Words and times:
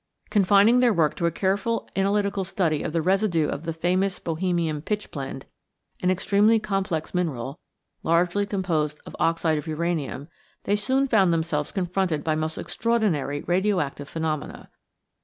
Confining 0.31 0.79
their 0.79 0.91
work 0.91 1.13
to 1.17 1.27
a 1.27 1.31
careful 1.31 1.87
analytical 1.95 2.43
study 2.43 2.81
of 2.81 2.91
the 2.91 3.03
residue 3.03 3.47
of 3.47 3.65
the 3.65 3.71
famous 3.71 4.17
Bohemian 4.17 4.81
pitchblend 4.81 5.43
an 6.01 6.09
extremely 6.09 6.57
complex 6.59 7.13
mineral, 7.13 7.59
largely 8.01 8.47
composed 8.47 8.99
of 9.05 9.15
oxide 9.19 9.59
of 9.59 9.67
uranium 9.67 10.27
they 10.63 10.75
soon 10.75 11.07
found 11.07 11.31
themselves 11.31 11.71
confronted 11.71 12.23
by 12.23 12.33
most 12.33 12.57
extraordinary 12.57 13.41
radio 13.41 13.79
active 13.79 14.09
phenomena. 14.09 14.71